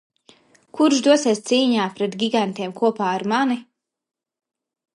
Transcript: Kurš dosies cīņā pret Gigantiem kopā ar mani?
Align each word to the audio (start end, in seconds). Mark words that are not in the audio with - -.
Kurš 0.77 1.01
dosies 1.07 1.41
cīņā 1.49 1.85
pret 1.99 2.17
Gigantiem 2.23 2.73
kopā 2.81 3.13
ar 3.19 3.27
mani? 3.35 3.59